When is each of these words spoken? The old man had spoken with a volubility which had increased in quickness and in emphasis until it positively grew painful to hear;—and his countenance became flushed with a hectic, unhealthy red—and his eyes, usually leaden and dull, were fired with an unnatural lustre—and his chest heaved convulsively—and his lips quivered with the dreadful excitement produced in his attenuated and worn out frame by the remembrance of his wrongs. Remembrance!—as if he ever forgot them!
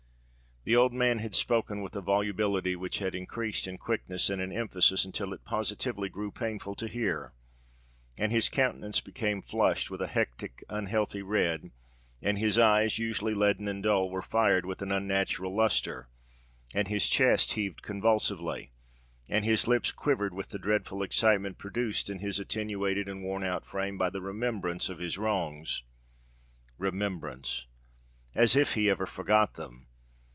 The 0.63 0.75
old 0.75 0.93
man 0.93 1.17
had 1.17 1.33
spoken 1.33 1.81
with 1.81 1.95
a 1.95 2.01
volubility 2.01 2.75
which 2.75 2.99
had 2.99 3.15
increased 3.15 3.65
in 3.65 3.79
quickness 3.79 4.29
and 4.29 4.39
in 4.39 4.51
emphasis 4.51 5.03
until 5.05 5.33
it 5.33 5.43
positively 5.43 6.07
grew 6.07 6.29
painful 6.29 6.75
to 6.75 6.87
hear;—and 6.87 8.31
his 8.31 8.47
countenance 8.47 9.01
became 9.01 9.41
flushed 9.41 9.89
with 9.89 10.03
a 10.03 10.07
hectic, 10.07 10.63
unhealthy 10.69 11.23
red—and 11.23 12.37
his 12.37 12.59
eyes, 12.59 12.99
usually 12.99 13.33
leaden 13.33 13.67
and 13.67 13.81
dull, 13.81 14.11
were 14.11 14.21
fired 14.21 14.63
with 14.67 14.83
an 14.83 14.91
unnatural 14.91 15.55
lustre—and 15.55 16.87
his 16.87 17.07
chest 17.07 17.53
heaved 17.53 17.81
convulsively—and 17.81 19.43
his 19.43 19.67
lips 19.67 19.91
quivered 19.91 20.35
with 20.35 20.49
the 20.49 20.59
dreadful 20.59 21.01
excitement 21.01 21.57
produced 21.57 22.07
in 22.07 22.19
his 22.19 22.39
attenuated 22.39 23.07
and 23.09 23.23
worn 23.23 23.43
out 23.43 23.65
frame 23.65 23.97
by 23.97 24.11
the 24.11 24.21
remembrance 24.21 24.89
of 24.89 24.99
his 24.99 25.17
wrongs. 25.17 25.81
Remembrance!—as 26.77 28.55
if 28.55 28.75
he 28.75 28.91
ever 28.91 29.07
forgot 29.07 29.55
them! 29.55 29.87